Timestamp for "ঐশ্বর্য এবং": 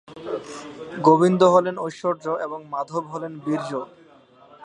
1.77-2.59